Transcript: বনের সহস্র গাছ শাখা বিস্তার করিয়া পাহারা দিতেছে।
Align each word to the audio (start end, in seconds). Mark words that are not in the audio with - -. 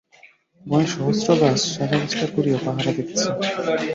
বনের 0.65 0.89
সহস্র 0.93 1.27
গাছ 1.41 1.59
শাখা 1.73 1.97
বিস্তার 2.03 2.29
করিয়া 2.35 2.57
পাহারা 2.65 2.91
দিতেছে। 2.97 3.27